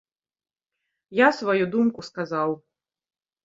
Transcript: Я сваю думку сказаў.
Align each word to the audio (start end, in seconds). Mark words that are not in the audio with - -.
Я 1.21 1.29
сваю 1.41 1.63
думку 1.77 2.09
сказаў. 2.11 2.61